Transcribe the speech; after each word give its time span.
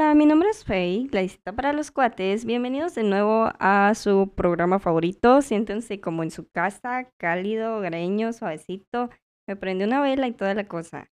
Hola, 0.00 0.14
mi 0.14 0.26
nombre 0.26 0.48
es 0.48 0.64
Faye, 0.64 1.08
la 1.10 1.22
visita 1.22 1.52
para 1.52 1.72
los 1.72 1.90
cuates. 1.90 2.44
Bienvenidos 2.44 2.94
de 2.94 3.02
nuevo 3.02 3.50
a 3.58 3.92
su 3.96 4.32
programa 4.32 4.78
favorito. 4.78 5.42
Siéntense 5.42 6.00
como 6.00 6.22
en 6.22 6.30
su 6.30 6.48
casa, 6.48 7.10
cálido, 7.16 7.80
greño, 7.80 8.32
suavecito. 8.32 9.10
Me 9.48 9.56
prende 9.56 9.86
una 9.86 10.00
vela 10.00 10.28
y 10.28 10.32
toda 10.34 10.54
la 10.54 10.68
cosa. 10.68 11.10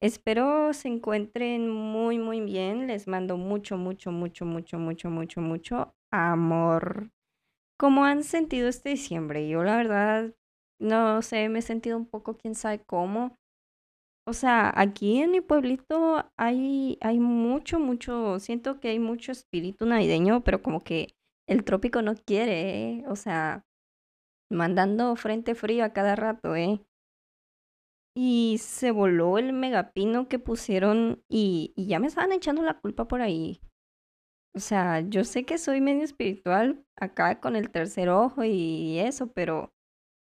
Espero 0.00 0.72
se 0.72 0.86
encuentren 0.86 1.68
muy, 1.68 2.20
muy 2.20 2.40
bien. 2.40 2.86
Les 2.86 3.08
mando 3.08 3.36
mucho, 3.36 3.76
mucho, 3.76 4.12
mucho, 4.12 4.44
mucho, 4.44 4.78
mucho, 4.78 5.10
mucho, 5.10 5.40
mucho 5.40 5.94
amor. 6.12 7.10
¿Cómo 7.76 8.04
han 8.04 8.22
sentido 8.22 8.68
este 8.68 8.90
diciembre? 8.90 9.48
Yo 9.48 9.64
la 9.64 9.78
verdad, 9.78 10.32
no 10.80 11.22
sé, 11.22 11.48
me 11.48 11.58
he 11.58 11.62
sentido 11.62 11.96
un 11.96 12.06
poco 12.06 12.36
quién 12.36 12.54
sabe 12.54 12.78
cómo. 12.86 13.34
O 14.28 14.34
sea, 14.34 14.70
aquí 14.76 15.22
en 15.22 15.30
mi 15.30 15.40
pueblito 15.40 16.30
hay, 16.36 16.98
hay 17.00 17.18
mucho, 17.18 17.80
mucho, 17.80 18.38
siento 18.40 18.78
que 18.78 18.88
hay 18.90 18.98
mucho 18.98 19.32
espíritu 19.32 19.86
navideño, 19.86 20.44
pero 20.44 20.62
como 20.62 20.84
que 20.84 21.16
el 21.46 21.64
trópico 21.64 22.02
no 22.02 22.14
quiere, 22.14 22.90
¿eh? 22.98 23.04
O 23.08 23.16
sea, 23.16 23.64
mandando 24.50 25.16
frente 25.16 25.54
frío 25.54 25.82
a 25.82 25.94
cada 25.94 26.14
rato, 26.14 26.54
¿eh? 26.56 26.84
Y 28.14 28.58
se 28.60 28.90
voló 28.90 29.38
el 29.38 29.54
megapino 29.54 30.28
que 30.28 30.38
pusieron 30.38 31.24
y, 31.26 31.72
ya 31.76 31.98
me 31.98 32.08
estaban 32.08 32.32
echando 32.32 32.62
la 32.62 32.78
culpa 32.78 33.08
por 33.08 33.22
ahí. 33.22 33.62
O 34.54 34.60
sea, 34.60 35.00
yo 35.00 35.24
sé 35.24 35.44
que 35.44 35.56
soy 35.56 35.80
medio 35.80 36.02
espiritual 36.04 36.84
acá 36.96 37.40
con 37.40 37.56
el 37.56 37.70
tercer 37.70 38.10
ojo 38.10 38.44
y 38.44 38.98
eso, 38.98 39.32
pero 39.32 39.72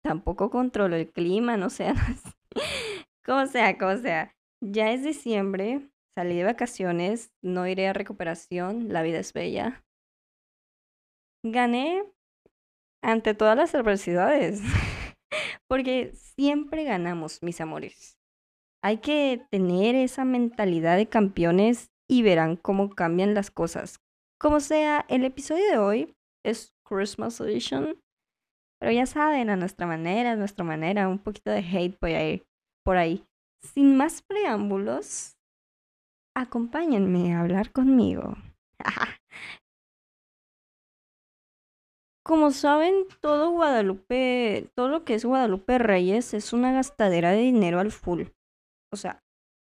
tampoco 0.02 0.50
controlo 0.50 0.96
el 0.96 1.12
clima, 1.12 1.58
no 1.58 1.70
sé. 1.70 1.94
Como 3.28 3.46
sea, 3.46 3.78
como 3.78 3.98
sea. 3.98 4.34
Ya 4.64 4.92
es 4.92 5.04
diciembre, 5.04 5.90
salí 6.16 6.38
de 6.38 6.46
vacaciones, 6.46 7.34
no 7.44 7.68
iré 7.68 7.90
a 7.90 7.94
recuperación, 7.94 8.88
la 8.94 9.02
vida 9.02 9.20
es 9.20 9.34
bella. 9.34 9.84
Gané 11.44 12.06
ante 13.04 13.34
todas 13.34 13.58
las 13.58 13.76
adversidades, 13.76 14.62
porque 15.68 16.14
siempre 16.14 16.86
ganamos, 16.86 17.44
mis 17.44 17.60
amores. 17.60 18.18
Hay 18.82 19.00
que 19.00 19.46
tener 19.52 19.96
esa 19.96 20.24
mentalidad 20.24 20.96
de 20.96 21.10
campeones 21.10 21.92
y 22.10 22.24
verán 22.24 22.56
cómo 22.56 22.92
cambian 22.92 23.34
las 23.34 23.52
cosas. 23.52 24.00
Como 24.40 24.62
sea, 24.62 25.06
el 25.10 25.26
episodio 25.26 25.70
de 25.70 25.78
hoy 25.78 26.16
es 26.46 26.74
Christmas 26.86 27.42
Edition, 27.42 28.00
pero 28.80 28.94
ya 28.94 29.06
saben, 29.06 29.50
a 29.50 29.58
nuestra 29.58 29.86
manera, 29.86 30.32
a 30.32 30.36
nuestra 30.38 30.64
manera, 30.64 31.10
un 31.10 31.20
poquito 31.20 31.52
de 31.52 31.60
hate 31.60 31.98
por 32.00 32.10
ahí 32.10 32.48
por 32.88 32.96
ahí. 32.96 33.28
Sin 33.62 33.98
más 33.98 34.22
preámbulos, 34.22 35.36
acompáñenme 36.34 37.36
a 37.36 37.42
hablar 37.42 37.74
conmigo. 37.74 38.38
Como 42.26 42.52
saben, 42.52 43.06
todo 43.20 43.52
Guadalupe, 43.52 44.72
todo 44.74 44.88
lo 44.88 45.04
que 45.04 45.16
es 45.16 45.26
Guadalupe 45.26 45.80
Reyes 45.80 46.34
es 46.34 46.54
una 46.54 46.72
gastadera 46.72 47.32
de 47.32 47.40
dinero 47.40 47.82
al 47.82 47.92
full. 47.92 48.28
O 48.94 48.96
sea, 48.96 49.22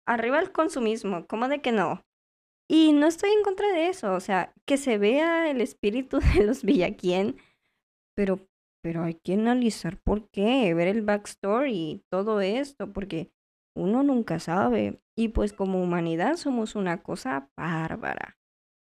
arriba 0.06 0.38
el 0.38 0.52
consumismo, 0.52 1.26
¿cómo 1.26 1.48
de 1.48 1.62
que 1.62 1.72
no? 1.72 2.02
Y 2.68 2.92
no 2.92 3.06
estoy 3.06 3.30
en 3.30 3.42
contra 3.42 3.72
de 3.72 3.88
eso, 3.88 4.12
o 4.12 4.20
sea, 4.20 4.52
que 4.66 4.76
se 4.76 4.98
vea 4.98 5.50
el 5.50 5.62
espíritu 5.62 6.18
de 6.36 6.44
los 6.44 6.62
Villaquien, 6.62 7.38
pero 8.14 8.46
pero 8.82 9.02
hay 9.04 9.14
que 9.14 9.34
analizar 9.34 9.98
por 9.98 10.28
qué, 10.30 10.72
ver 10.74 10.88
el 10.88 11.02
backstory 11.02 12.02
todo 12.10 12.40
esto, 12.40 12.92
porque 12.92 13.30
uno 13.76 14.02
nunca 14.02 14.38
sabe. 14.38 15.00
Y 15.16 15.28
pues 15.28 15.52
como 15.52 15.82
humanidad 15.82 16.36
somos 16.36 16.74
una 16.76 17.02
cosa 17.02 17.50
bárbara. 17.56 18.38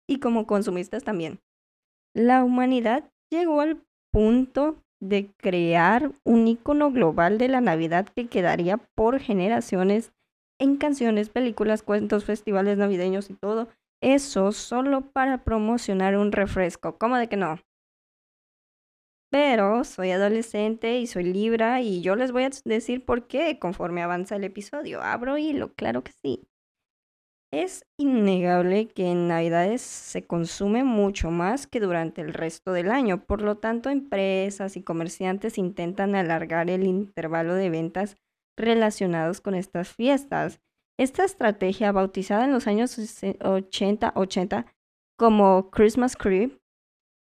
Y 0.08 0.19
como 0.19 0.45
consumistas 0.47 1.03
también. 1.03 1.39
La 2.15 2.43
humanidad 2.43 3.11
llegó 3.31 3.61
al 3.61 3.83
punto 4.11 4.83
de 5.02 5.31
crear 5.37 6.11
un 6.26 6.48
icono 6.48 6.92
global 6.92 7.37
de 7.37 7.48
la 7.48 7.61
Navidad 7.61 8.08
que 8.14 8.27
quedaría 8.27 8.77
por 8.95 9.20
generaciones 9.20 10.11
en 10.59 10.76
canciones, 10.76 11.30
películas, 11.30 11.83
cuentos, 11.83 12.26
festivales 12.26 12.77
navideños 12.77 13.30
y 13.30 13.36
todo. 13.36 13.70
Eso 14.02 14.52
solo 14.52 15.02
para 15.02 15.43
promocionar 15.43 16.17
un 16.17 16.32
refresco. 16.32 16.98
¿Cómo 16.98 17.17
de 17.17 17.27
que 17.27 17.37
no? 17.37 17.59
Pero 19.31 19.83
soy 19.83 20.11
adolescente 20.11 20.99
y 20.99 21.05
soy 21.05 21.23
Libra 21.23 21.81
y 21.81 22.01
yo 22.01 22.15
les 22.15 22.31
voy 22.31 22.43
a 22.43 22.49
decir 22.65 23.05
por 23.05 23.27
qué 23.27 23.59
conforme 23.59 24.01
avanza 24.01 24.35
el 24.35 24.43
episodio. 24.43 25.01
Abro 25.01 25.37
hilo, 25.37 25.73
claro 25.73 26.03
que 26.03 26.11
sí. 26.23 26.49
Es 27.51 27.83
innegable 27.97 28.87
que 28.87 29.07
en 29.11 29.27
Navidades 29.27 29.81
se 29.81 30.25
consume 30.25 30.83
mucho 30.83 31.31
más 31.31 31.65
que 31.65 31.79
durante 31.79 32.21
el 32.21 32.33
resto 32.33 32.73
del 32.73 32.91
año, 32.91 33.25
por 33.25 33.41
lo 33.41 33.57
tanto 33.57 33.89
empresas 33.89 34.77
y 34.77 34.83
comerciantes 34.83 35.57
intentan 35.57 36.15
alargar 36.15 36.69
el 36.69 36.83
intervalo 36.83 37.55
de 37.55 37.71
ventas 37.71 38.17
relacionados 38.55 39.41
con 39.41 39.55
estas 39.55 39.89
fiestas. 39.89 40.59
Esta 40.99 41.23
estrategia, 41.23 41.91
bautizada 41.91 42.45
en 42.45 42.51
los 42.51 42.67
años 42.67 42.99
80, 43.41 44.13
80 44.15 44.65
como 45.17 45.71
Christmas 45.71 46.15
Creep, 46.15 46.59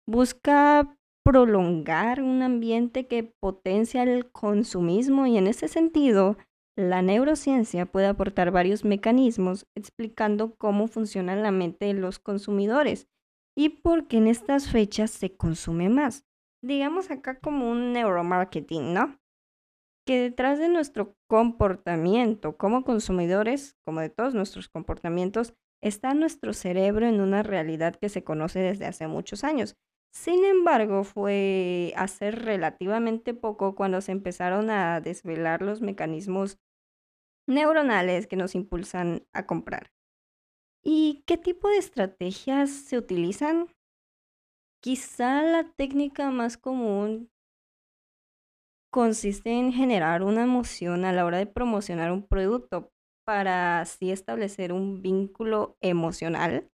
busca 0.07 0.94
prolongar 1.25 2.23
un 2.23 2.43
ambiente 2.43 3.07
que 3.07 3.25
potencia 3.25 4.03
el 4.03 4.31
consumismo 4.31 5.27
y 5.27 5.39
en 5.39 5.47
ese 5.47 5.69
sentido, 5.69 6.37
la 6.77 7.03
neurociencia 7.03 7.87
puede 7.87 8.07
aportar 8.07 8.51
varios 8.51 8.85
mecanismos 8.85 9.67
explicando 9.75 10.55
cómo 10.57 10.87
funciona 10.87 11.35
la 11.35 11.51
mente 11.51 11.87
de 11.87 11.95
los 11.95 12.19
consumidores 12.19 13.09
y 13.57 13.71
por 13.71 14.07
qué 14.07 14.19
en 14.19 14.27
estas 14.27 14.69
fechas 14.69 15.11
se 15.11 15.35
consume 15.35 15.89
más. 15.89 16.27
Digamos 16.63 17.11
acá 17.11 17.39
como 17.39 17.71
un 17.71 17.93
neuromarketing, 17.93 18.93
¿no? 18.93 19.19
Que 20.07 20.21
detrás 20.21 20.59
de 20.59 20.69
nuestro 20.69 21.17
comportamiento 21.27 22.59
como 22.59 22.85
consumidores, 22.85 23.77
como 23.87 24.01
de 24.01 24.11
todos 24.11 24.35
nuestros 24.35 24.69
comportamientos, 24.69 25.55
está 25.83 26.13
nuestro 26.13 26.53
cerebro 26.53 27.07
en 27.07 27.21
una 27.21 27.43
realidad 27.43 27.95
que 27.97 28.09
se 28.09 28.25
conoce 28.25 28.59
desde 28.59 28.87
hace 28.87 29.07
muchos 29.07 29.45
años 29.45 29.77
sin 30.15 30.45
embargo, 30.45 31.05
fue 31.05 31.93
hace 31.97 32.31
relativamente 32.31 33.35
poco 33.35 33.75
cuando 33.75 34.01
se 34.01 34.13
empezaron 34.13 34.71
a 34.71 35.01
desvelar 35.01 35.61
los 35.61 35.81
mecanismos 35.81 36.59
neuronales 37.47 38.27
que 38.27 38.37
nos 38.37 38.55
impulsan 38.55 39.27
a 39.33 39.47
comprar. 39.47 39.91
¿Y 40.83 41.25
qué 41.27 41.37
tipo 41.37 41.69
de 41.69 41.79
estrategias 41.79 42.71
se 42.71 42.97
utilizan? 42.97 43.69
Quizá 44.81 45.43
la 45.43 45.65
técnica 45.65 46.31
más 46.31 46.57
común 46.57 47.31
consiste 48.93 49.51
en 49.51 49.73
generar 49.73 50.23
una 50.23 50.45
emoción 50.45 51.05
a 51.05 51.13
la 51.13 51.25
hora 51.25 51.39
de 51.39 51.47
promocionar 51.47 52.13
un 52.13 52.23
producto 52.27 52.93
para 53.27 53.81
así 53.81 54.13
establecer 54.13 54.73
un 54.73 55.03
vínculo 55.03 55.77
emocional 55.81 56.71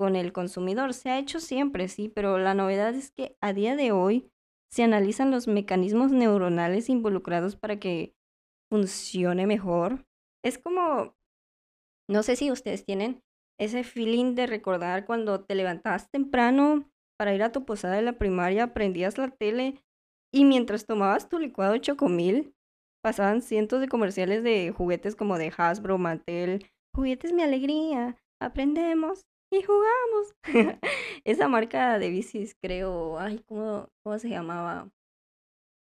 con 0.00 0.16
el 0.16 0.32
consumidor. 0.32 0.94
Se 0.94 1.10
ha 1.10 1.18
hecho 1.18 1.40
siempre, 1.40 1.86
sí, 1.86 2.08
pero 2.08 2.38
la 2.38 2.54
novedad 2.54 2.94
es 2.94 3.10
que 3.10 3.36
a 3.42 3.52
día 3.52 3.76
de 3.76 3.92
hoy 3.92 4.32
se 4.72 4.82
analizan 4.82 5.30
los 5.30 5.46
mecanismos 5.46 6.10
neuronales 6.10 6.88
involucrados 6.88 7.54
para 7.54 7.78
que 7.78 8.14
funcione 8.70 9.46
mejor. 9.46 10.06
Es 10.42 10.56
como, 10.56 11.14
no 12.08 12.22
sé 12.22 12.36
si 12.36 12.50
ustedes 12.50 12.86
tienen 12.86 13.22
ese 13.60 13.84
feeling 13.84 14.34
de 14.34 14.46
recordar 14.46 15.04
cuando 15.04 15.44
te 15.44 15.54
levantabas 15.54 16.10
temprano 16.10 16.90
para 17.18 17.34
ir 17.34 17.42
a 17.42 17.52
tu 17.52 17.66
posada 17.66 17.96
de 17.96 18.02
la 18.02 18.14
primaria, 18.14 18.72
prendías 18.72 19.18
la 19.18 19.28
tele 19.28 19.84
y 20.32 20.46
mientras 20.46 20.86
tomabas 20.86 21.28
tu 21.28 21.38
licuado 21.38 21.76
chocomil, 21.76 22.54
pasaban 23.04 23.42
cientos 23.42 23.80
de 23.80 23.88
comerciales 23.88 24.42
de 24.42 24.72
juguetes 24.74 25.14
como 25.14 25.36
de 25.36 25.52
Hasbro, 25.54 25.98
Mattel, 25.98 26.70
juguetes 26.94 27.34
mi 27.34 27.42
alegría, 27.42 28.16
aprendemos, 28.40 29.26
y 29.50 29.62
jugamos. 29.62 30.34
Esa 31.24 31.48
marca 31.48 31.98
de 31.98 32.10
bicis, 32.10 32.56
creo, 32.60 33.18
ay, 33.18 33.42
¿cómo, 33.46 33.88
¿cómo 34.02 34.18
se 34.18 34.28
llamaba? 34.28 34.90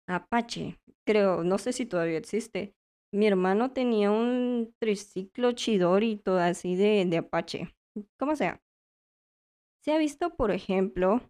Apache, 0.08 0.78
creo, 1.06 1.44
no 1.44 1.58
sé 1.58 1.72
si 1.72 1.84
todavía 1.84 2.18
existe. 2.18 2.74
Mi 3.12 3.26
hermano 3.26 3.72
tenía 3.72 4.10
un 4.10 4.74
triciclo 4.80 5.52
Chidori 5.52 6.16
todo 6.16 6.38
así 6.38 6.76
de, 6.76 7.04
de 7.06 7.18
Apache. 7.18 7.74
Como 8.18 8.36
sea. 8.36 8.60
Se 9.82 9.92
ha 9.92 9.98
visto, 9.98 10.34
por 10.34 10.50
ejemplo, 10.50 11.20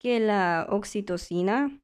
que 0.00 0.20
la 0.20 0.66
oxitocina 0.70 1.80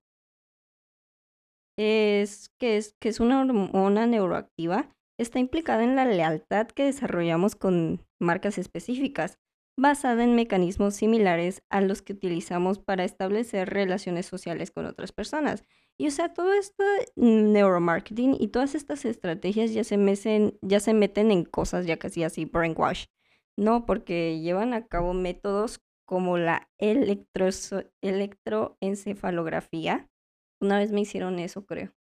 es 1.79 2.51
que, 2.59 2.77
es 2.77 2.95
que 3.01 3.09
es 3.09 3.21
una 3.21 3.41
hormona 3.41 4.07
neuroactiva, 4.07 4.95
está 5.19 5.39
implicada 5.39 5.85
en 5.85 5.97
la 5.97 6.05
lealtad 6.05 6.69
que 6.69 6.85
desarrollamos 6.85 7.57
con 7.57 8.07
marcas 8.21 8.59
específicas 8.59 9.39
basada 9.77 10.25
en 10.25 10.35
mecanismos 10.35 10.95
similares 10.95 11.63
a 11.71 11.81
los 11.81 12.03
que 12.03 12.13
utilizamos 12.13 12.79
para 12.79 13.05
establecer 13.05 13.71
relaciones 13.71 14.27
sociales 14.27 14.71
con 14.71 14.87
otras 14.87 15.13
personas. 15.13 15.65
Y 15.99 16.07
o 16.07 16.11
sea, 16.11 16.33
todo 16.33 16.53
esto 16.55 16.83
neuromarketing 17.17 18.37
y 18.39 18.49
todas 18.49 18.75
estas 18.75 19.05
estrategias 19.05 19.73
ya 19.73 19.85
se, 19.85 19.99
meten, 19.99 20.59
ya 20.63 20.81
meten 20.93 21.31
en 21.31 21.45
cosas 21.45 21.87
ya 21.87 21.99
casi 21.99 22.25
así 22.25 22.47
brainwash. 22.47 23.07
No, 23.57 23.85
porque 23.85 24.41
llevan 24.41 24.73
a 24.73 24.87
cabo 24.87 25.13
métodos 25.13 25.83
como 26.07 26.39
la 26.39 26.71
electro 26.79 27.49
electroencefalografía. 28.01 30.09
Una 30.61 30.79
vez 30.79 30.93
me 30.93 31.03
hicieron 31.03 31.39
eso, 31.39 31.67
creo. 31.67 31.93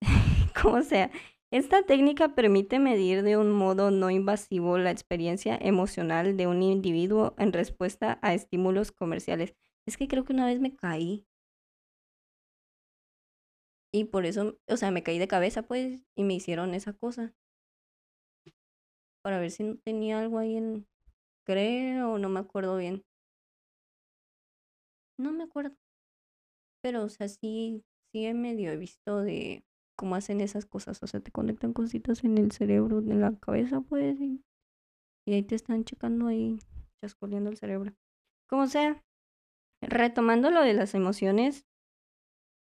como 0.60 0.82
sea, 0.82 1.10
esta 1.54 1.84
técnica 1.84 2.34
permite 2.34 2.80
medir 2.80 3.22
de 3.22 3.36
un 3.36 3.52
modo 3.52 3.92
no 3.92 4.10
invasivo 4.10 4.76
la 4.76 4.90
experiencia 4.90 5.56
emocional 5.56 6.36
de 6.36 6.48
un 6.48 6.64
individuo 6.64 7.36
en 7.38 7.52
respuesta 7.52 8.18
a 8.22 8.34
estímulos 8.34 8.90
comerciales. 8.90 9.54
Es 9.86 9.96
que 9.96 10.08
creo 10.08 10.24
que 10.24 10.32
una 10.32 10.46
vez 10.46 10.58
me 10.58 10.74
caí. 10.74 11.24
Y 13.92 14.06
por 14.06 14.26
eso, 14.26 14.58
o 14.66 14.76
sea, 14.76 14.90
me 14.90 15.04
caí 15.04 15.20
de 15.20 15.28
cabeza, 15.28 15.62
pues, 15.62 16.00
y 16.16 16.24
me 16.24 16.34
hicieron 16.34 16.74
esa 16.74 16.92
cosa. 16.92 17.32
Para 19.22 19.38
ver 19.38 19.52
si 19.52 19.62
no 19.62 19.76
tenía 19.76 20.18
algo 20.18 20.38
ahí 20.38 20.56
en... 20.56 20.88
Creo, 21.46 22.18
no 22.18 22.28
me 22.28 22.40
acuerdo 22.40 22.76
bien. 22.78 23.04
No 25.16 25.32
me 25.32 25.44
acuerdo. 25.44 25.76
Pero, 26.82 27.04
o 27.04 27.08
sea, 27.08 27.28
sí, 27.28 27.84
sí 28.10 28.34
medio 28.34 28.72
he 28.72 28.76
visto 28.76 29.22
de 29.22 29.64
cómo 29.96 30.16
hacen 30.16 30.40
esas 30.40 30.66
cosas. 30.66 31.02
O 31.02 31.06
sea, 31.06 31.20
te 31.20 31.30
conectan 31.30 31.72
cositas 31.72 32.24
en 32.24 32.38
el 32.38 32.52
cerebro, 32.52 32.98
en 32.98 33.20
la 33.20 33.36
cabeza, 33.36 33.80
pues, 33.80 34.20
y, 34.20 34.42
y 35.26 35.34
ahí 35.34 35.42
te 35.42 35.54
están 35.54 35.84
checando 35.84 36.26
ahí, 36.26 36.58
chascoleando 37.00 37.50
el 37.50 37.56
cerebro. 37.56 37.94
Como 38.48 38.66
sea, 38.66 39.02
retomando 39.82 40.50
lo 40.50 40.62
de 40.62 40.74
las 40.74 40.94
emociones, 40.94 41.66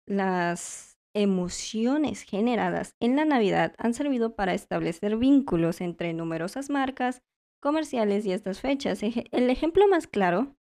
las 0.07 0.97
emociones 1.15 2.23
generadas 2.23 2.95
en 3.01 3.17
la 3.17 3.25
Navidad 3.25 3.75
han 3.79 3.95
servido 3.95 4.37
para 4.37 4.53
establecer 4.53 5.17
vínculos 5.17 5.81
entre 5.81 6.13
numerosas 6.13 6.69
marcas 6.69 7.23
comerciales 7.63 8.27
y 8.27 8.33
estas 8.33 8.61
fechas. 8.61 9.03
El 9.03 9.51
ejemplo 9.51 9.89
más 9.89 10.07
claro 10.07 10.55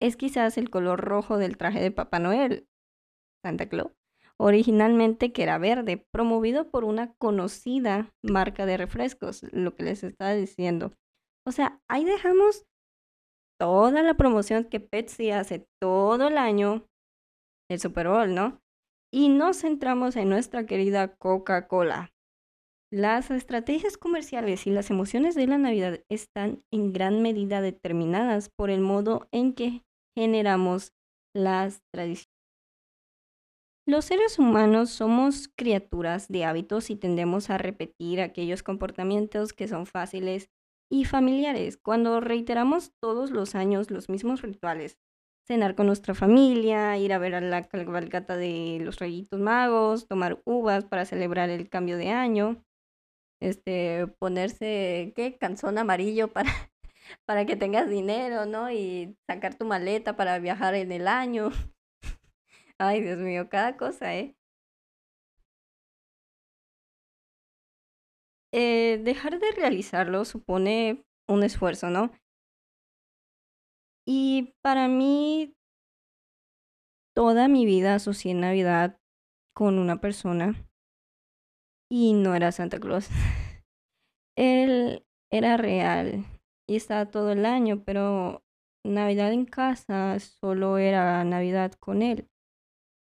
es 0.00 0.16
quizás 0.16 0.58
el 0.58 0.70
color 0.70 1.00
rojo 1.00 1.38
del 1.38 1.56
traje 1.56 1.80
de 1.80 1.90
Papá 1.90 2.18
Noel, 2.18 2.68
Santa 3.44 3.68
Claus, 3.68 3.92
originalmente 4.38 5.32
que 5.32 5.42
era 5.42 5.58
verde, 5.58 6.06
promovido 6.12 6.70
por 6.70 6.84
una 6.84 7.14
conocida 7.14 8.12
marca 8.22 8.66
de 8.66 8.76
refrescos, 8.76 9.42
lo 9.52 9.74
que 9.74 9.84
les 9.84 10.04
estaba 10.04 10.34
diciendo. 10.34 10.92
O 11.46 11.52
sea, 11.52 11.80
ahí 11.88 12.04
dejamos 12.04 12.64
toda 13.58 14.02
la 14.02 14.14
promoción 14.14 14.64
que 14.64 14.80
Pepsi 14.80 15.30
hace 15.30 15.66
todo 15.80 16.28
el 16.28 16.38
año, 16.38 16.84
el 17.70 17.80
Super 17.80 18.08
Bowl, 18.08 18.34
¿no? 18.34 18.60
Y 19.12 19.28
nos 19.28 19.60
centramos 19.60 20.16
en 20.16 20.28
nuestra 20.28 20.66
querida 20.66 21.14
Coca-Cola. 21.16 22.12
Las 22.92 23.30
estrategias 23.30 23.96
comerciales 23.96 24.66
y 24.66 24.70
las 24.70 24.90
emociones 24.90 25.34
de 25.34 25.46
la 25.46 25.58
Navidad 25.58 26.00
están 26.08 26.62
en 26.72 26.92
gran 26.92 27.22
medida 27.22 27.60
determinadas 27.60 28.48
por 28.48 28.70
el 28.70 28.80
modo 28.80 29.26
en 29.32 29.54
que 29.54 29.82
generamos 30.16 30.92
las 31.34 31.80
tradiciones. 31.92 32.35
Los 33.88 34.06
seres 34.06 34.40
humanos 34.40 34.90
somos 34.90 35.46
criaturas 35.46 36.26
de 36.26 36.44
hábitos 36.44 36.90
y 36.90 36.96
tendemos 36.96 37.50
a 37.50 37.58
repetir 37.58 38.20
aquellos 38.20 38.64
comportamientos 38.64 39.52
que 39.52 39.68
son 39.68 39.86
fáciles 39.86 40.50
y 40.90 41.04
familiares. 41.04 41.76
Cuando 41.76 42.20
reiteramos 42.20 42.90
todos 43.00 43.30
los 43.30 43.54
años 43.54 43.92
los 43.92 44.08
mismos 44.08 44.42
rituales, 44.42 44.98
cenar 45.46 45.76
con 45.76 45.86
nuestra 45.86 46.14
familia, 46.14 46.98
ir 46.98 47.12
a 47.12 47.18
ver 47.18 47.36
a 47.36 47.40
la 47.40 47.62
cabalgata 47.68 48.36
de 48.36 48.80
los 48.82 48.98
rayitos 48.98 49.38
magos, 49.38 50.08
tomar 50.08 50.42
uvas 50.44 50.84
para 50.84 51.04
celebrar 51.04 51.48
el 51.48 51.68
cambio 51.68 51.96
de 51.96 52.10
año, 52.10 52.64
este, 53.40 54.08
ponerse, 54.18 55.12
¿qué? 55.14 55.38
Canzón 55.38 55.78
amarillo 55.78 56.32
para, 56.32 56.50
para 57.24 57.46
que 57.46 57.54
tengas 57.54 57.88
dinero, 57.88 58.46
¿no? 58.46 58.68
Y 58.68 59.16
sacar 59.28 59.54
tu 59.54 59.64
maleta 59.64 60.16
para 60.16 60.40
viajar 60.40 60.74
en 60.74 60.90
el 60.90 61.06
año. 61.06 61.52
Ay, 62.78 63.02
Dios 63.02 63.18
mío, 63.18 63.48
cada 63.50 63.76
cosa, 63.76 64.14
¿eh? 64.14 64.34
Eh, 68.52 69.00
dejar 69.04 69.38
de 69.38 69.52
realizarlo 69.52 70.24
supone 70.24 71.04
un 71.28 71.42
esfuerzo, 71.44 71.90
¿no? 71.90 72.10
Y 74.06 74.54
para 74.62 74.88
mí, 74.88 75.54
toda 77.14 77.48
mi 77.48 77.66
vida 77.66 77.94
asocié 77.96 78.34
Navidad 78.34 78.98
con 79.54 79.78
una 79.78 80.00
persona 80.00 80.54
y 81.90 82.12
no 82.14 82.34
era 82.34 82.52
Santa 82.52 82.78
Claus. 82.80 83.08
Él 84.36 85.04
era 85.30 85.56
real 85.56 86.24
y 86.68 86.76
estaba 86.76 87.10
todo 87.10 87.32
el 87.32 87.46
año, 87.46 87.82
pero 87.84 88.44
Navidad 88.84 89.32
en 89.32 89.46
casa 89.46 90.18
solo 90.20 90.78
era 90.78 91.24
Navidad 91.24 91.72
con 91.72 92.02
él. 92.02 92.28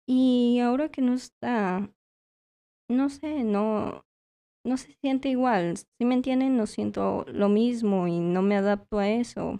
Y 0.08 0.60
ahora 0.60 0.88
que 0.88 1.02
no 1.02 1.14
está, 1.14 1.90
no 2.88 3.08
sé, 3.08 3.42
no, 3.42 4.04
no 4.64 4.76
se 4.76 4.92
siente 5.00 5.28
igual. 5.28 5.76
Si 5.76 6.04
me 6.04 6.14
entienden, 6.14 6.56
no 6.56 6.66
siento 6.66 7.24
lo 7.28 7.48
mismo 7.48 8.06
y 8.06 8.20
no 8.20 8.42
me 8.42 8.56
adapto 8.56 8.98
a 8.98 9.08
eso. 9.08 9.58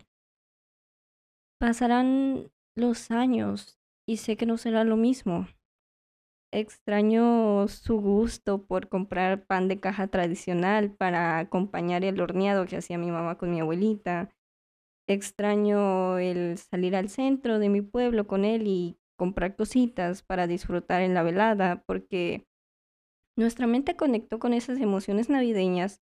Pasarán 1.59 2.53
los 2.77 3.11
años 3.11 3.79
y 4.07 4.19
sé 4.19 4.37
que 4.37 4.47
no 4.47 4.57
será 4.57 4.85
lo 4.85 4.97
mismo. 4.97 5.49
Extraño 6.53 7.67
su 7.67 8.01
gusto 8.01 8.65
por 8.65 8.89
comprar 8.89 9.47
pan 9.47 9.69
de 9.69 9.81
caja 9.81 10.07
tradicional 10.07 10.93
para 10.93 11.39
acompañar 11.39 12.05
el 12.05 12.21
horneado 12.21 12.67
que 12.67 12.77
hacía 12.77 12.99
mi 12.99 13.11
mamá 13.11 13.37
con 13.37 13.51
mi 13.51 13.61
abuelita. 13.61 14.31
Extraño 15.09 16.19
el 16.19 16.57
salir 16.57 16.95
al 16.95 17.09
centro 17.09 17.59
de 17.59 17.69
mi 17.69 17.83
pueblo 17.83 18.27
con 18.27 18.45
él 18.45 18.67
y 18.67 18.97
comprar 19.17 19.57
cositas 19.57 20.23
para 20.23 20.47
disfrutar 20.47 21.03
en 21.03 21.15
la 21.15 21.23
velada, 21.23 21.83
porque 21.87 22.47
nuestra 23.37 23.67
mente 23.67 23.97
conectó 23.97 24.39
con 24.39 24.55
esas 24.55 24.79
emociones 24.81 25.29
navideñas, 25.29 26.03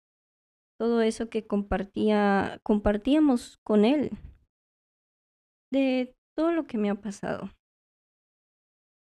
todo 0.78 1.02
eso 1.02 1.28
que 1.28 1.46
compartía, 1.46 2.60
compartíamos 2.62 3.58
con 3.64 3.84
él, 3.84 4.10
de 5.70 6.14
todo 6.36 6.52
lo 6.52 6.64
que 6.64 6.78
me 6.78 6.90
ha 6.90 6.94
pasado. 6.94 7.50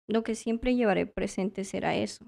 Lo 0.09 0.23
que 0.23 0.35
siempre 0.35 0.77
llevaré 0.77 1.07
presente 1.07 1.65
será 1.65 1.97
eso, 1.97 2.27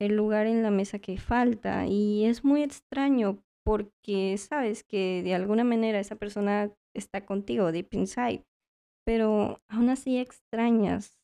el 0.00 0.14
lugar 0.14 0.46
en 0.46 0.62
la 0.62 0.70
mesa 0.70 0.98
que 0.98 1.18
falta, 1.18 1.86
y 1.86 2.26
es 2.26 2.44
muy 2.44 2.62
extraño 2.62 3.42
porque 3.64 4.36
sabes 4.38 4.84
que 4.84 5.22
de 5.22 5.34
alguna 5.34 5.64
manera 5.64 5.98
esa 5.98 6.16
persona 6.16 6.72
está 6.94 7.26
contigo 7.26 7.72
deep 7.72 7.88
inside 7.92 8.47
pero 9.08 9.62
aún 9.70 9.88
así 9.88 10.18
extrañas 10.18 11.18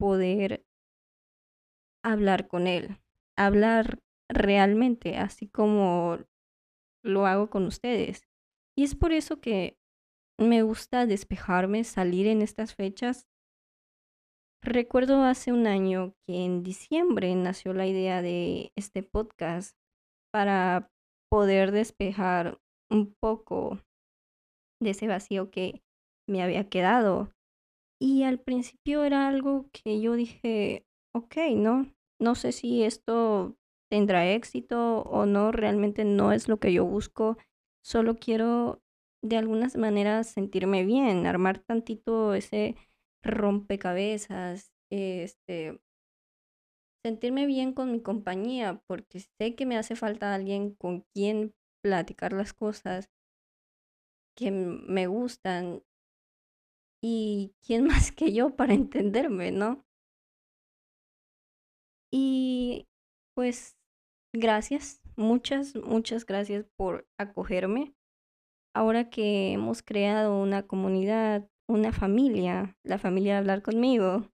poder 0.00 0.66
hablar 2.04 2.48
con 2.48 2.66
él, 2.66 2.98
hablar 3.38 4.00
realmente, 4.28 5.16
así 5.16 5.46
como 5.46 6.18
lo 7.04 7.26
hago 7.26 7.48
con 7.48 7.66
ustedes. 7.66 8.26
Y 8.76 8.82
es 8.82 8.96
por 8.96 9.12
eso 9.12 9.40
que 9.40 9.78
me 10.40 10.64
gusta 10.64 11.06
despejarme, 11.06 11.84
salir 11.84 12.26
en 12.26 12.42
estas 12.42 12.74
fechas. 12.74 13.28
Recuerdo 14.60 15.22
hace 15.22 15.52
un 15.52 15.68
año 15.68 16.14
que 16.26 16.44
en 16.44 16.64
diciembre 16.64 17.32
nació 17.36 17.74
la 17.74 17.86
idea 17.86 18.22
de 18.22 18.72
este 18.76 19.04
podcast 19.04 19.76
para 20.32 20.90
poder 21.30 21.70
despejar 21.70 22.58
un 22.90 23.14
poco 23.14 23.78
de 24.82 24.90
ese 24.90 25.06
vacío 25.06 25.52
que 25.52 25.80
me 26.30 26.42
había 26.42 26.68
quedado. 26.68 27.32
Y 28.00 28.22
al 28.22 28.38
principio 28.38 29.04
era 29.04 29.28
algo 29.28 29.68
que 29.72 30.00
yo 30.00 30.14
dije, 30.14 30.86
ok, 31.14 31.36
no, 31.56 31.92
no 32.18 32.34
sé 32.34 32.52
si 32.52 32.82
esto 32.82 33.56
tendrá 33.90 34.30
éxito 34.30 35.02
o 35.02 35.26
no, 35.26 35.52
realmente 35.52 36.04
no 36.04 36.32
es 36.32 36.48
lo 36.48 36.58
que 36.58 36.72
yo 36.72 36.86
busco, 36.86 37.36
solo 37.84 38.16
quiero 38.16 38.80
de 39.22 39.36
algunas 39.36 39.76
maneras 39.76 40.28
sentirme 40.28 40.84
bien, 40.84 41.26
armar 41.26 41.58
tantito 41.58 42.34
ese 42.34 42.76
rompecabezas, 43.22 44.72
este, 44.90 45.80
sentirme 47.04 47.46
bien 47.46 47.72
con 47.72 47.92
mi 47.92 48.00
compañía, 48.00 48.80
porque 48.86 49.20
sé 49.20 49.54
que 49.54 49.66
me 49.66 49.76
hace 49.76 49.96
falta 49.96 50.34
alguien 50.34 50.74
con 50.74 51.04
quien 51.12 51.54
platicar 51.82 52.32
las 52.32 52.52
cosas 52.52 53.10
que 54.36 54.50
me 54.50 55.06
gustan 55.06 55.82
y 57.02 57.54
quién 57.64 57.84
más 57.86 58.12
que 58.12 58.32
yo 58.32 58.56
para 58.56 58.74
entenderme, 58.74 59.52
¿no? 59.52 59.84
Y 62.12 62.86
pues 63.34 63.76
gracias, 64.34 65.00
muchas, 65.16 65.76
muchas 65.76 66.26
gracias 66.26 66.66
por 66.76 67.06
acogerme. 67.18 67.94
Ahora 68.74 69.10
que 69.10 69.52
hemos 69.52 69.82
creado 69.82 70.40
una 70.40 70.66
comunidad, 70.66 71.48
una 71.68 71.92
familia, 71.92 72.76
la 72.84 72.98
familia 72.98 73.34
de 73.34 73.38
hablar 73.38 73.62
conmigo, 73.62 74.30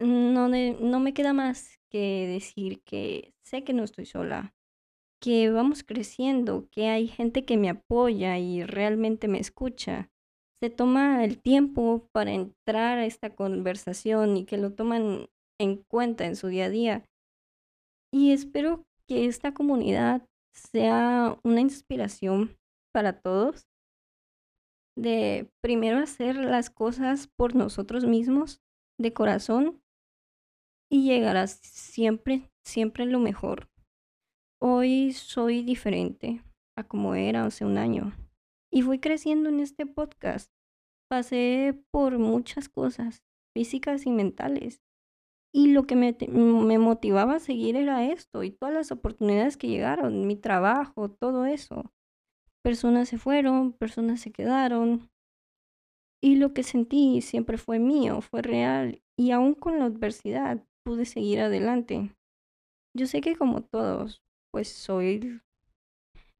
no, 0.00 0.48
no 0.48 1.00
me 1.00 1.14
queda 1.14 1.32
más 1.32 1.78
que 1.90 2.26
decir 2.26 2.82
que 2.84 3.34
sé 3.44 3.64
que 3.64 3.72
no 3.72 3.84
estoy 3.84 4.06
sola, 4.06 4.54
que 5.20 5.50
vamos 5.50 5.84
creciendo, 5.84 6.68
que 6.70 6.88
hay 6.88 7.08
gente 7.08 7.44
que 7.44 7.56
me 7.56 7.70
apoya 7.70 8.38
y 8.38 8.62
realmente 8.64 9.28
me 9.28 9.38
escucha. 9.38 10.10
Se 10.62 10.70
toma 10.70 11.24
el 11.24 11.40
tiempo 11.40 12.08
para 12.12 12.32
entrar 12.32 12.98
a 12.98 13.06
esta 13.06 13.34
conversación 13.34 14.36
y 14.36 14.44
que 14.44 14.56
lo 14.56 14.72
toman 14.72 15.26
en 15.60 15.82
cuenta 15.90 16.26
en 16.26 16.36
su 16.36 16.48
día 16.48 16.66
a 16.66 16.70
día. 16.70 17.04
Y 18.12 18.32
espero 18.32 18.84
que 19.08 19.26
esta 19.26 19.52
comunidad 19.52 20.26
sea 20.54 21.38
una 21.44 21.60
inspiración 21.60 22.56
para 22.92 23.20
todos 23.20 23.66
de 24.96 25.50
primero 25.60 25.98
hacer 25.98 26.36
las 26.36 26.70
cosas 26.70 27.28
por 27.36 27.56
nosotros 27.56 28.04
mismos 28.04 28.60
de 29.00 29.12
corazón 29.12 29.82
y 30.90 31.04
llegar 31.04 31.36
a 31.36 31.48
siempre, 31.48 32.50
siempre 32.64 33.04
lo 33.06 33.18
mejor. 33.18 33.68
Hoy 34.62 35.12
soy 35.12 35.62
diferente 35.62 36.42
a 36.78 36.84
como 36.84 37.16
era 37.16 37.44
hace 37.44 37.64
un 37.64 37.78
año 37.78 38.12
y 38.74 38.82
fui 38.82 38.98
creciendo 38.98 39.48
en 39.48 39.60
este 39.60 39.86
podcast. 39.86 40.52
Pasé 41.08 41.80
por 41.92 42.18
muchas 42.18 42.68
cosas, 42.68 43.22
físicas 43.56 44.04
y 44.04 44.10
mentales. 44.10 44.82
Y 45.54 45.68
lo 45.68 45.84
que 45.84 45.94
me, 45.94 46.16
me, 46.28 46.78
motivaba 46.78 47.36
a 47.36 47.38
seguir 47.38 47.76
era 47.76 48.04
esto 48.04 48.42
y 48.42 48.50
todas 48.50 48.74
las 48.74 48.90
oportunidades 48.90 49.56
que 49.56 49.68
llegaron, 49.68 50.26
mi 50.26 50.34
trabajo, 50.34 51.08
todo 51.08 51.46
eso. 51.46 51.92
Personas 52.64 53.08
se 53.08 53.16
fueron, 53.16 53.72
personas 53.72 54.20
se 54.20 54.32
quedaron. 54.32 55.08
Y 56.20 56.34
lo 56.34 56.52
que 56.52 56.64
sentí 56.64 57.20
siempre 57.20 57.58
fue 57.58 57.78
mío, 57.78 58.22
fue 58.22 58.42
real. 58.42 59.04
Y 59.16 59.30
aún 59.30 59.54
con 59.54 59.78
la 59.78 59.84
adversidad 59.84 60.66
pude 60.84 61.04
seguir 61.04 61.40
adelante. 61.40 62.10
Yo 62.96 63.06
sé 63.06 63.20
que 63.20 63.36
como 63.36 63.62
todos, 63.62 64.24
pues 64.50 64.68
soy 64.68 65.40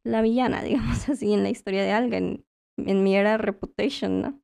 la 0.04 0.22
villana, 0.22 0.62
digamos 0.62 1.08
así, 1.08 1.32
en 1.32 1.42
la 1.42 1.50
historia 1.50 1.82
de 1.82 1.92
alguien, 1.92 2.44
en 2.76 3.02
mi 3.02 3.16
era 3.16 3.36
reputation, 3.38 4.20
¿no? 4.20 4.40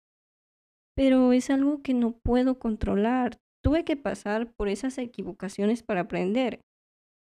Pero 0.96 1.32
es 1.32 1.50
algo 1.50 1.82
que 1.82 1.94
no 1.94 2.18
puedo 2.18 2.58
controlar. 2.58 3.40
Tuve 3.62 3.84
que 3.84 3.96
pasar 3.96 4.52
por 4.52 4.68
esas 4.68 4.98
equivocaciones 4.98 5.82
para 5.82 6.02
aprender. 6.02 6.60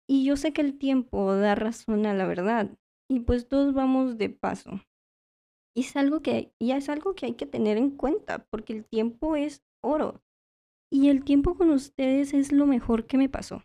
Y 0.08 0.24
yo 0.24 0.36
sé 0.36 0.52
que 0.52 0.60
el 0.60 0.78
tiempo 0.78 1.34
da 1.34 1.54
razón 1.54 2.06
a 2.06 2.14
la 2.14 2.26
verdad. 2.26 2.76
Y 3.08 3.20
pues 3.20 3.48
todos 3.48 3.74
vamos 3.74 4.18
de 4.18 4.30
paso. 4.30 4.80
Y 5.74 5.82
es 5.82 5.96
algo 5.96 6.20
que, 6.20 6.52
ya 6.58 6.76
es 6.76 6.88
algo 6.88 7.14
que 7.14 7.26
hay 7.26 7.34
que 7.34 7.46
tener 7.46 7.76
en 7.76 7.90
cuenta, 7.90 8.44
porque 8.50 8.72
el 8.72 8.84
tiempo 8.84 9.36
es 9.36 9.62
oro. 9.82 10.22
Y 10.92 11.08
el 11.08 11.24
tiempo 11.24 11.54
con 11.54 11.70
ustedes 11.70 12.34
es 12.34 12.50
lo 12.50 12.66
mejor 12.66 13.06
que 13.06 13.18
me 13.18 13.28
pasó. 13.28 13.62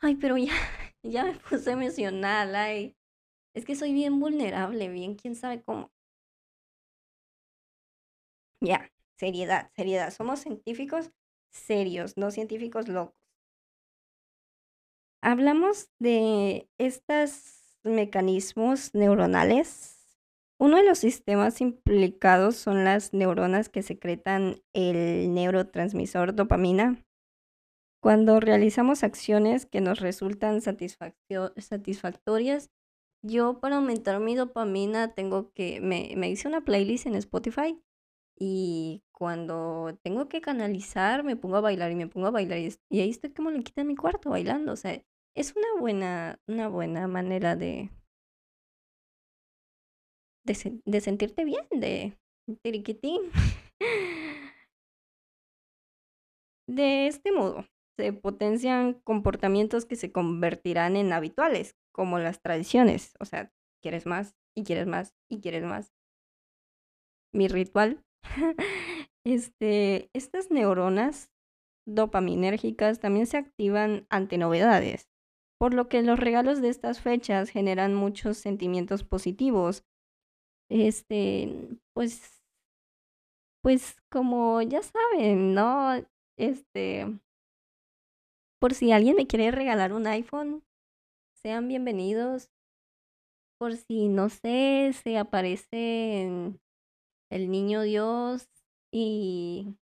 Ay, 0.00 0.16
pero 0.16 0.36
ya, 0.36 0.52
ya 1.10 1.24
me 1.24 1.34
puse 1.50 1.72
emocional, 1.72 2.54
ay. 2.54 2.96
Es 3.54 3.64
que 3.64 3.74
soy 3.74 3.92
bien 3.92 4.20
vulnerable, 4.20 4.88
bien 4.88 5.14
quién 5.14 5.34
sabe 5.34 5.62
cómo. 5.62 5.90
Ya, 8.60 8.90
seriedad, 9.18 9.70
seriedad. 9.74 10.12
Somos 10.12 10.40
científicos 10.40 11.10
serios, 11.50 12.16
no 12.16 12.30
científicos 12.30 12.88
locos. 12.88 13.16
Hablamos 15.22 15.90
de 15.98 16.68
estos 16.78 17.78
mecanismos 17.82 18.94
neuronales 18.94 19.96
uno 20.58 20.78
de 20.78 20.84
los 20.84 20.98
sistemas 20.98 21.60
implicados 21.60 22.56
son 22.56 22.84
las 22.84 23.12
neuronas 23.12 23.68
que 23.68 23.82
secretan 23.82 24.62
el 24.72 25.34
neurotransmisor 25.34 26.34
dopamina. 26.34 27.04
Cuando 28.00 28.40
realizamos 28.40 29.02
acciones 29.02 29.66
que 29.66 29.80
nos 29.80 30.00
resultan 30.00 30.60
satisfactorias, 30.60 32.70
yo 33.22 33.60
para 33.60 33.76
aumentar 33.76 34.20
mi 34.20 34.34
dopamina 34.34 35.14
tengo 35.14 35.52
que, 35.52 35.80
me, 35.80 36.28
hice 36.28 36.48
una 36.48 36.62
playlist 36.62 37.06
en 37.06 37.16
Spotify 37.16 37.80
y 38.38 39.02
cuando 39.12 39.98
tengo 40.02 40.28
que 40.28 40.40
canalizar 40.40 41.24
me 41.24 41.36
pongo 41.36 41.56
a 41.56 41.60
bailar 41.62 41.90
y 41.90 41.96
me 41.96 42.06
pongo 42.06 42.28
a 42.28 42.30
bailar 42.30 42.58
y, 42.58 43.00
ahí 43.00 43.10
estoy 43.10 43.32
como 43.32 43.50
le 43.50 43.64
quita 43.64 43.84
mi 43.84 43.96
cuarto 43.96 44.30
bailando. 44.30 44.72
O 44.72 44.76
sea, 44.76 45.02
es 45.34 45.56
una 45.56 45.80
buena, 45.80 46.38
una 46.46 46.68
buena 46.68 47.08
manera 47.08 47.56
de, 47.56 47.90
de, 50.44 51.00
sentirte 51.00 51.44
bien, 51.44 51.66
de 51.70 52.16
tiriquitín. 52.62 53.22
De 56.68 57.06
este 57.06 57.30
modo, 57.30 57.64
se 57.96 58.12
potencian 58.12 58.94
comportamientos 59.04 59.84
que 59.84 59.96
se 59.96 60.12
convertirán 60.12 60.96
en 60.96 61.12
habituales, 61.12 61.76
como 61.92 62.18
las 62.18 62.40
tradiciones. 62.40 63.14
O 63.20 63.24
sea, 63.24 63.52
quieres 63.82 64.06
más 64.06 64.36
y 64.54 64.64
quieres 64.64 64.86
más 64.86 65.14
y 65.30 65.40
quieres 65.40 65.64
más. 65.64 65.92
Mi 67.32 67.48
ritual. 67.48 68.04
este, 69.24 70.10
estas 70.12 70.50
neuronas 70.50 71.30
dopaminérgicas 71.86 73.00
también 73.00 73.26
se 73.26 73.36
activan 73.36 74.06
ante 74.10 74.38
novedades, 74.38 75.08
por 75.58 75.72
lo 75.72 75.88
que 75.88 76.02
los 76.02 76.18
regalos 76.18 76.60
de 76.60 76.68
estas 76.68 77.00
fechas 77.00 77.50
generan 77.50 77.94
muchos 77.94 78.38
sentimientos 78.38 79.04
positivos 79.04 79.84
este, 80.68 81.78
pues, 81.94 82.42
pues 83.62 83.96
como 84.10 84.62
ya 84.62 84.82
saben, 84.82 85.54
¿no? 85.54 86.04
Este, 86.38 87.18
por 88.66 88.74
si 88.74 88.90
alguien 88.90 89.14
me 89.14 89.28
quiere 89.28 89.52
regalar 89.52 89.92
un 89.92 90.08
iPhone, 90.08 90.64
sean 91.40 91.68
bienvenidos. 91.68 92.50
Por 93.60 93.76
si, 93.76 94.08
no 94.08 94.28
sé, 94.28 94.90
se 95.04 95.18
aparece 95.18 96.52
el 97.30 97.48
niño 97.48 97.82
Dios 97.82 98.48
y, 98.92 99.76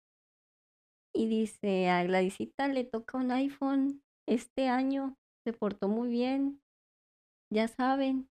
y 1.15 1.27
dice 1.29 1.87
a 1.87 2.03
Gladysita 2.03 2.67
le 2.67 2.83
toca 2.83 3.17
un 3.17 3.31
iPhone 3.31 4.03
este 4.27 4.67
año, 4.67 5.15
se 5.45 5.53
portó 5.53 5.87
muy 5.87 6.09
bien, 6.09 6.61
ya 7.49 7.69
saben, 7.69 8.27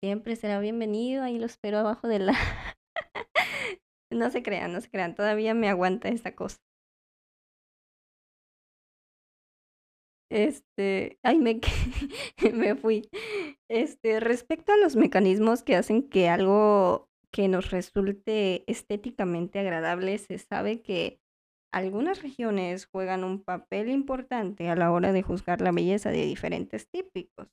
siempre 0.00 0.36
será 0.36 0.60
bienvenido. 0.60 1.24
Ahí 1.24 1.40
lo 1.40 1.46
espero 1.46 1.78
abajo 1.78 2.06
de 2.06 2.20
la... 2.20 2.32
no 4.12 4.30
se 4.30 4.44
crean, 4.44 4.72
no 4.72 4.80
se 4.80 4.88
crean. 4.88 5.16
Todavía 5.16 5.52
me 5.52 5.68
aguanta 5.68 6.10
esta 6.10 6.36
cosa. 6.36 6.65
Este, 10.36 11.18
ay, 11.22 11.38
me, 11.38 11.60
me 12.52 12.74
fui. 12.74 13.08
Este, 13.70 14.20
respecto 14.20 14.70
a 14.70 14.76
los 14.76 14.94
mecanismos 14.94 15.62
que 15.62 15.76
hacen 15.76 16.10
que 16.10 16.28
algo 16.28 17.08
que 17.32 17.48
nos 17.48 17.70
resulte 17.70 18.70
estéticamente 18.70 19.58
agradable, 19.60 20.18
se 20.18 20.36
sabe 20.36 20.82
que 20.82 21.22
algunas 21.72 22.22
regiones 22.22 22.84
juegan 22.84 23.24
un 23.24 23.42
papel 23.42 23.88
importante 23.88 24.68
a 24.68 24.76
la 24.76 24.92
hora 24.92 25.14
de 25.14 25.22
juzgar 25.22 25.62
la 25.62 25.72
belleza 25.72 26.10
de 26.10 26.26
diferentes 26.26 26.86
típicos, 26.90 27.48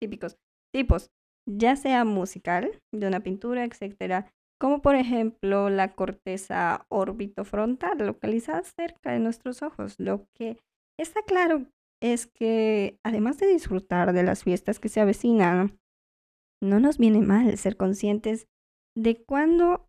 típicos 0.00 0.38
tipos 0.72 1.10
ya 1.46 1.74
sea 1.74 2.04
musical, 2.04 2.80
de 2.92 3.08
una 3.08 3.20
pintura, 3.20 3.64
etcétera, 3.64 4.32
como 4.60 4.82
por 4.82 4.94
ejemplo 4.94 5.68
la 5.68 5.94
corteza 5.94 6.86
orbitofrontal 6.90 7.98
localizada 7.98 8.62
cerca 8.62 9.10
de 9.10 9.18
nuestros 9.18 9.62
ojos. 9.62 9.96
Lo 9.98 10.28
que 10.32 10.58
está 10.96 11.22
claro 11.22 11.66
es 12.04 12.26
que 12.26 13.00
además 13.02 13.38
de 13.38 13.46
disfrutar 13.46 14.12
de 14.12 14.22
las 14.22 14.44
fiestas 14.44 14.78
que 14.78 14.90
se 14.90 15.00
avecinan, 15.00 15.80
no 16.62 16.78
nos 16.78 16.98
viene 16.98 17.20
mal 17.20 17.56
ser 17.56 17.78
conscientes 17.78 18.46
de 18.94 19.24
cuándo 19.24 19.88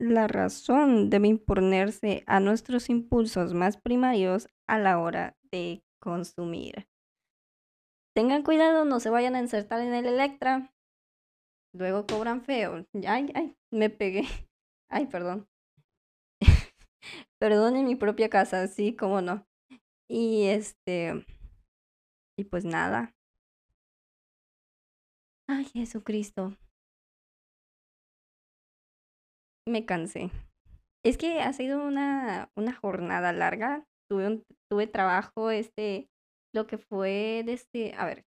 la 0.00 0.26
razón 0.26 1.10
debe 1.10 1.28
imponerse 1.28 2.24
a 2.26 2.40
nuestros 2.40 2.88
impulsos 2.88 3.52
más 3.52 3.76
primarios 3.76 4.48
a 4.66 4.78
la 4.78 4.98
hora 4.98 5.36
de 5.52 5.84
consumir. 6.00 6.88
Tengan 8.16 8.42
cuidado, 8.42 8.86
no 8.86 8.98
se 8.98 9.10
vayan 9.10 9.34
a 9.34 9.40
insertar 9.40 9.82
en 9.82 9.92
el 9.92 10.06
Electra. 10.06 10.72
Luego 11.74 12.06
cobran 12.06 12.40
feo. 12.40 12.86
Ay, 13.06 13.30
ay, 13.34 13.54
me 13.70 13.90
pegué. 13.90 14.22
Ay, 14.88 15.06
perdón. 15.08 15.46
perdón 17.38 17.76
en 17.76 17.84
mi 17.84 17.96
propia 17.96 18.30
casa, 18.30 18.66
sí, 18.66 18.96
cómo 18.96 19.20
no. 19.20 19.46
Y 20.16 20.46
este. 20.46 21.26
Y 22.38 22.44
pues 22.44 22.64
nada. 22.64 23.12
Ay, 25.48 25.64
Jesucristo. 25.64 26.56
Me 29.66 29.84
cansé. 29.84 30.30
Es 31.04 31.18
que 31.18 31.40
ha 31.40 31.52
sido 31.52 31.84
una, 31.84 32.48
una 32.54 32.72
jornada 32.72 33.32
larga. 33.32 33.88
Tuve, 34.08 34.44
tuve 34.70 34.86
trabajo, 34.86 35.50
este, 35.50 36.08
lo 36.54 36.68
que 36.68 36.78
fue 36.78 37.42
desde, 37.44 37.94
a 37.94 38.06
ver, 38.06 38.24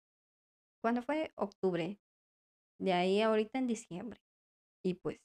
¿cuándo 0.85 1.03
fue? 1.03 1.33
Octubre. 1.35 1.99
De 2.81 2.93
ahí 2.93 3.23
ahorita 3.23 3.59
en 3.59 3.67
diciembre. 3.67 4.21
Y 4.85 4.95
pues 4.95 5.19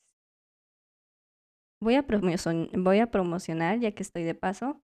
voy 1.83 1.93
a, 1.93 2.05
voy 2.73 2.99
a 2.99 3.11
promocionar, 3.11 3.79
ya 3.79 3.91
que 3.91 4.01
estoy 4.01 4.23
de 4.23 4.33
paso, 4.33 4.81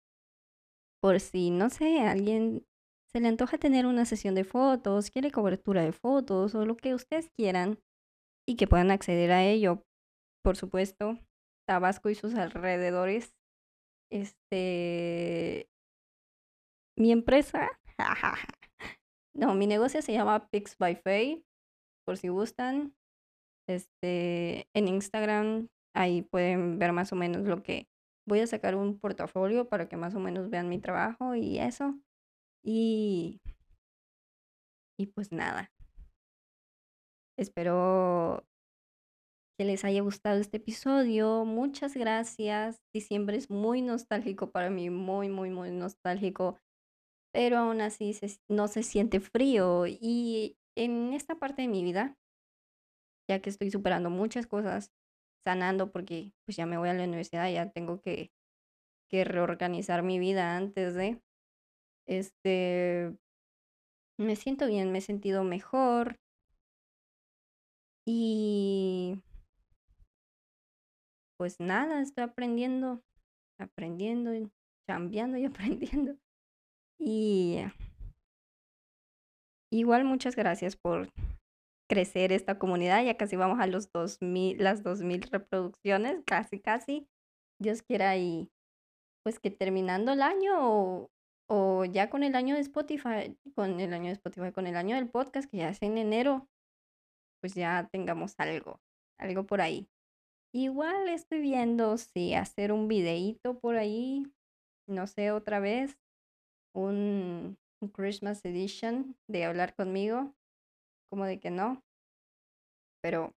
por 1.01 1.19
si, 1.19 1.49
no 1.51 1.69
sé, 1.69 2.01
alguien 2.01 2.65
se 3.11 3.19
le 3.19 3.27
antoja 3.27 3.57
tener 3.57 3.85
una 3.85 4.05
sesión 4.05 4.35
de 4.35 4.43
fotos, 4.43 5.09
quiere 5.09 5.31
cobertura 5.31 5.83
de 5.83 5.91
fotos 5.91 6.53
o 6.55 6.65
lo 6.65 6.77
que 6.77 6.93
ustedes 6.93 7.29
quieran 7.35 7.79
y 8.47 8.55
que 8.55 8.67
puedan 8.67 8.91
acceder 8.91 9.31
a 9.31 9.43
ello. 9.43 9.83
Por 10.43 10.57
supuesto, 10.57 11.17
Tabasco 11.67 12.09
y 12.09 12.15
sus 12.15 12.33
alrededores. 12.35 13.35
Este. 14.11 15.67
Mi 16.97 17.11
empresa. 17.11 17.69
no, 19.35 19.53
mi 19.53 19.67
negocio 19.67 20.01
se 20.01 20.13
llama 20.13 20.49
Pix 20.49 20.77
by 20.79 20.95
Faye. 20.95 21.43
Por 22.05 22.17
si 22.17 22.29
gustan. 22.29 22.95
Este. 23.67 24.67
En 24.75 24.87
Instagram. 24.87 25.67
Ahí 25.95 26.23
pueden 26.23 26.79
ver 26.79 26.91
más 26.91 27.11
o 27.13 27.15
menos 27.15 27.45
lo 27.45 27.61
que. 27.61 27.87
Voy 28.29 28.41
a 28.41 28.47
sacar 28.47 28.75
un 28.75 28.99
portafolio 28.99 29.67
para 29.67 29.89
que 29.89 29.97
más 29.97 30.13
o 30.13 30.19
menos 30.19 30.51
vean 30.51 30.69
mi 30.69 30.77
trabajo 30.77 31.33
y 31.33 31.57
eso. 31.57 31.99
Y, 32.63 33.41
y 34.99 35.07
pues 35.07 35.31
nada. 35.31 35.71
Espero 37.39 38.45
que 39.57 39.65
les 39.65 39.83
haya 39.83 40.03
gustado 40.03 40.39
este 40.39 40.57
episodio. 40.57 41.43
Muchas 41.43 41.95
gracias. 41.95 42.83
Diciembre 42.93 43.35
es 43.35 43.49
muy 43.49 43.81
nostálgico 43.81 44.51
para 44.51 44.69
mí, 44.69 44.91
muy, 44.91 45.27
muy, 45.29 45.49
muy 45.49 45.71
nostálgico. 45.71 46.59
Pero 47.33 47.57
aún 47.57 47.81
así 47.81 48.15
no 48.47 48.67
se 48.67 48.83
siente 48.83 49.21
frío. 49.21 49.87
Y 49.87 50.55
en 50.77 51.13
esta 51.13 51.33
parte 51.33 51.63
de 51.63 51.67
mi 51.67 51.83
vida, 51.83 52.15
ya 53.27 53.41
que 53.41 53.49
estoy 53.49 53.71
superando 53.71 54.11
muchas 54.11 54.45
cosas, 54.45 54.91
sanando 55.43 55.91
porque 55.91 56.31
pues 56.45 56.57
ya 56.57 56.65
me 56.65 56.77
voy 56.77 56.89
a 56.89 56.93
la 56.93 57.03
universidad, 57.03 57.51
ya 57.51 57.69
tengo 57.71 58.01
que, 58.01 58.31
que 59.09 59.23
reorganizar 59.23 60.03
mi 60.03 60.19
vida 60.19 60.55
antes 60.57 60.93
de... 60.95 61.21
Este, 62.07 63.15
me 64.17 64.35
siento 64.35 64.67
bien, 64.67 64.91
me 64.91 64.97
he 64.97 65.01
sentido 65.01 65.43
mejor. 65.43 66.19
Y 68.05 69.21
pues 71.37 71.59
nada, 71.59 72.01
estoy 72.01 72.25
aprendiendo, 72.25 73.01
aprendiendo, 73.57 74.31
cambiando 74.85 75.37
y 75.37 75.45
aprendiendo. 75.45 76.17
Y 76.97 77.59
igual 79.71 80.03
muchas 80.03 80.35
gracias 80.35 80.75
por 80.75 81.07
crecer 81.89 82.31
esta 82.31 82.59
comunidad. 82.59 83.03
Ya 83.03 83.17
casi 83.17 83.35
vamos 83.35 83.59
a 83.59 83.67
los 83.67 83.91
2000, 83.91 84.63
las 84.63 84.83
2000 84.83 85.23
reproducciones, 85.23 86.21
casi, 86.25 86.59
casi. 86.59 87.07
Dios 87.59 87.81
quiera 87.81 88.15
y 88.17 88.49
pues 89.23 89.39
que 89.39 89.51
terminando 89.51 90.13
el 90.13 90.21
año 90.21 91.09
o 91.49 91.85
ya 91.85 92.09
con 92.09 92.23
el 92.23 92.35
año 92.35 92.55
de 92.55 92.61
Spotify, 92.61 93.35
con 93.55 93.79
el 93.79 93.93
año 93.93 94.05
de 94.05 94.13
Spotify, 94.13 94.51
con 94.51 94.67
el 94.67 94.77
año 94.77 94.95
del 94.95 95.09
podcast, 95.09 95.49
que 95.49 95.57
ya 95.57 95.69
es 95.69 95.81
en 95.81 95.97
enero, 95.97 96.47
pues 97.41 97.55
ya 97.55 97.89
tengamos 97.91 98.35
algo, 98.37 98.79
algo 99.17 99.45
por 99.45 99.59
ahí. 99.59 99.89
Igual 100.53 101.09
estoy 101.09 101.41
viendo 101.41 101.97
si 101.97 102.33
hacer 102.33 102.71
un 102.71 102.87
videíto 102.87 103.59
por 103.59 103.77
ahí, 103.77 104.31
no 104.87 105.07
sé, 105.07 105.31
otra 105.31 105.59
vez, 105.59 105.97
un, 106.75 107.57
un 107.81 107.89
Christmas 107.89 108.45
edition 108.45 109.15
de 109.27 109.45
hablar 109.45 109.75
conmigo, 109.75 110.35
como 111.09 111.25
de 111.25 111.39
que 111.39 111.51
no. 111.51 111.83
Pero 113.01 113.33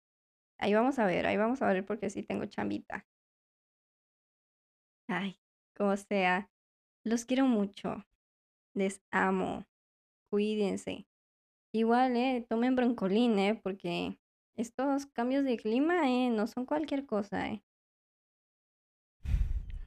ahí 0.59 0.75
vamos 0.75 0.99
a 0.99 1.07
ver, 1.07 1.27
ahí 1.27 1.37
vamos 1.37 1.63
a 1.63 1.67
ver 1.67 1.85
porque 1.85 2.11
sí 2.11 2.23
tengo 2.23 2.47
chambita. 2.47 3.07
Ay, 5.09 5.39
como 5.77 5.97
sea. 5.97 6.51
Los 7.05 7.25
quiero 7.25 7.47
mucho. 7.47 8.05
Les 8.75 9.03
amo. 9.11 9.67
Cuídense. 10.31 11.07
Igual, 11.73 12.17
eh, 12.17 12.47
tomen 12.49 12.77
broncolín, 12.77 13.39
eh, 13.39 13.61
porque 13.63 14.19
estos 14.57 15.07
cambios 15.07 15.45
de 15.45 15.57
clima, 15.57 16.09
eh, 16.09 16.31
no 16.31 16.47
son 16.47 16.67
cualquier 16.67 17.07
cosa, 17.07 17.49
eh. 17.49 17.63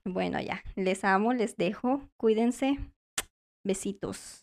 Bueno, 0.05 0.41
ya. 0.41 0.61
Les 0.75 1.03
amo, 1.03 1.33
les 1.33 1.55
dejo. 1.55 2.01
Cuídense. 2.17 2.77
Besitos. 3.63 4.42